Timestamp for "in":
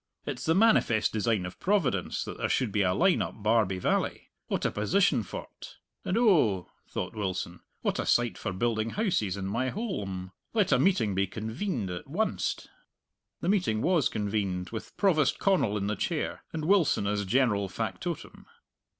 9.37-9.45, 15.77-15.85